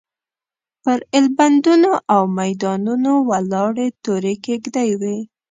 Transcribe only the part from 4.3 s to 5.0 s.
کېږدۍ